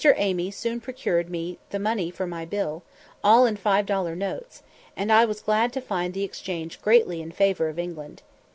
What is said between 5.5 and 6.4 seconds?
to find the